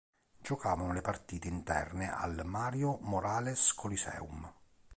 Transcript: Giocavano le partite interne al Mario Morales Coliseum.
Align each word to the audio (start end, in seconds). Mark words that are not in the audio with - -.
Giocavano 0.41 0.93
le 0.93 1.01
partite 1.01 1.47
interne 1.47 2.11
al 2.11 2.41
Mario 2.43 2.97
Morales 3.01 3.71
Coliseum. 3.75 4.51